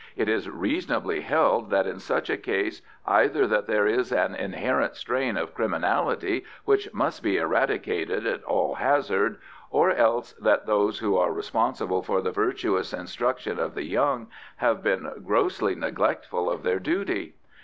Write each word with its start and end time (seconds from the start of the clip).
"It 0.15 0.27
is 0.27 0.49
reasonably 0.49 1.21
held 1.21 1.69
that 1.69 1.85
in 1.85 1.99
such 1.99 2.31
a 2.31 2.35
case 2.35 2.81
either 3.05 3.45
that 3.45 3.67
there 3.67 3.85
is 3.85 4.11
an 4.11 4.33
inherent 4.33 4.95
strain 4.95 5.37
of 5.37 5.53
criminality 5.53 6.43
which 6.65 6.91
must 6.91 7.21
be 7.21 7.37
eradicated 7.37 8.25
at 8.25 8.43
all 8.45 8.73
hazard, 8.73 9.37
or 9.69 9.91
else 9.91 10.33
that 10.41 10.65
those 10.65 10.97
who 10.97 11.17
are 11.17 11.31
responsible 11.31 12.01
for 12.01 12.19
the 12.19 12.31
virtuous 12.31 12.93
instruction 12.93 13.59
of 13.59 13.75
the 13.75 13.85
young 13.85 14.27
have 14.55 14.81
been 14.81 15.07
grossly 15.23 15.75
neglectful 15.75 16.49
of 16.49 16.63
their 16.63 16.79
duty. 16.79 17.35